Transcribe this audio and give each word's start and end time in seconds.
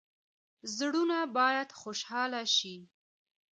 زړونه 0.77 1.17
باید 1.37 1.69
خوشحاله 1.81 2.41
شي 2.55 2.75